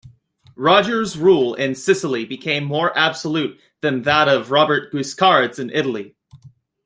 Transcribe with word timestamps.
Roger's 0.55 1.15
rule 1.15 1.53
in 1.53 1.75
Sicily 1.75 2.25
became 2.25 2.63
more 2.63 2.91
absolute 2.97 3.59
than 3.81 4.01
that 4.01 4.27
of 4.27 4.49
Robert 4.49 4.91
Guiscard's 4.91 5.59
in 5.59 5.69
Italy. 5.69 6.15